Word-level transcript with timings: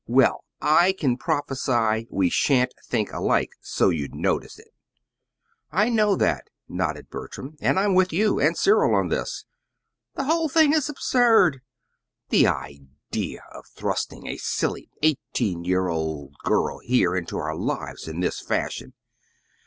"Well, 0.07 0.43
I 0.59 0.93
can 0.93 1.15
prophesy 1.15 2.07
we 2.09 2.31
sha'n't 2.31 2.73
think 2.87 3.13
alike 3.13 3.51
so 3.61 3.89
you'd 3.89 4.15
notice 4.15 4.57
it!" 4.57 4.69
"I 5.71 5.89
know 5.89 6.15
that," 6.15 6.47
nodded 6.67 7.11
Bertram; 7.11 7.55
"and 7.61 7.77
I'm 7.79 7.93
with 7.93 8.11
you 8.11 8.39
and 8.39 8.57
Cyril 8.57 8.95
on 8.95 9.09
this. 9.09 9.45
The 10.15 10.23
whole 10.23 10.49
thing 10.49 10.73
is 10.73 10.89
absurd. 10.89 11.61
The 12.29 12.47
idea 12.47 13.43
of 13.51 13.67
thrusting 13.67 14.25
a 14.25 14.37
silly, 14.37 14.89
eighteen 15.03 15.65
year 15.65 15.87
old 15.87 16.33
girl 16.43 16.79
here 16.79 17.15
into 17.15 17.37
our 17.37 17.55
lives 17.55 18.07
in 18.07 18.21
this 18.21 18.39
fashion! 18.41 18.95